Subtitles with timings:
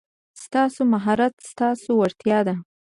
[0.43, 2.55] ستاسو مهارت ستاسو وړتیا ده.